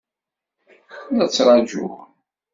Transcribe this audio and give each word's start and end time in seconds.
La 1.15 1.25
ttṛajun. 1.27 1.93